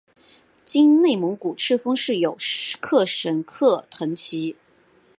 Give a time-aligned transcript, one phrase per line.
[0.65, 2.35] 今内蒙古赤峰市有
[2.79, 4.55] 克什克腾旗。